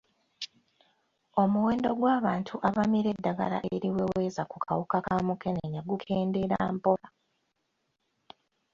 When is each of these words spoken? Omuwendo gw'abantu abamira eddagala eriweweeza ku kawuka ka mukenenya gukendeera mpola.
Omuwendo 1.41 1.89
gw'abantu 1.99 2.53
abamira 2.67 3.09
eddagala 3.15 3.57
eriweweeza 3.73 4.43
ku 4.51 4.57
kawuka 4.65 4.97
ka 5.05 5.15
mukenenya 5.27 5.81
gukendeera 5.89 6.57
mpola. 6.75 7.07